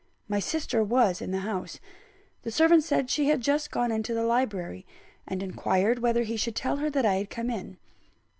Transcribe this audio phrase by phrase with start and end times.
[0.27, 1.79] My sister was in the house:
[2.41, 4.83] the servant said she had just gone into the library,
[5.27, 7.77] and inquired whether he should tell her that I had come in.